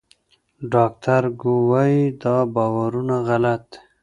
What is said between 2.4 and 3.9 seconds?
باورونه غلط دي.